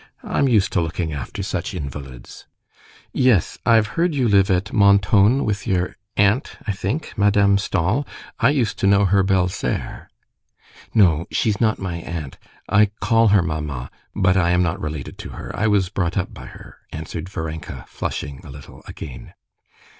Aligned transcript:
I'm 0.23 0.49
used 0.49 0.73
to 0.73 0.81
looking 0.81 1.13
after 1.13 1.43
such 1.43 1.75
invalids." 1.75 2.47
"Yes, 3.13 3.59
I've 3.67 3.85
heard 3.93 4.15
you 4.15 4.27
live 4.27 4.49
at 4.49 4.73
Mentone 4.73 5.45
with 5.45 5.67
your 5.67 5.95
aunt—I 6.17 6.71
think—Madame 6.71 7.59
Stahl: 7.59 8.07
I 8.39 8.49
used 8.49 8.79
to 8.79 8.87
know 8.87 9.05
her 9.05 9.21
belle 9.21 9.47
sœur." 9.47 10.07
"No, 10.95 11.27
she's 11.29 11.61
not 11.61 11.77
my 11.77 11.97
aunt. 11.97 12.39
I 12.67 12.87
call 12.99 13.27
her 13.27 13.43
mamma, 13.43 13.91
but 14.15 14.35
I 14.35 14.49
am 14.53 14.63
not 14.63 14.81
related 14.81 15.19
to 15.19 15.29
her; 15.37 15.55
I 15.55 15.67
was 15.67 15.89
brought 15.89 16.17
up 16.17 16.33
by 16.33 16.47
her," 16.47 16.77
answered 16.91 17.29
Varenka, 17.29 17.85
flushing 17.87 18.43
a 18.43 18.49
little 18.49 18.81
again. 18.87 19.35